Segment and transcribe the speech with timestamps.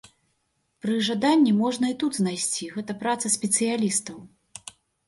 [0.85, 4.17] Пры жаданні можна і тут знайсці, гэта праца спецыялістаў.